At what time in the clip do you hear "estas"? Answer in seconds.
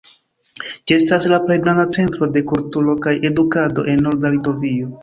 0.99-1.27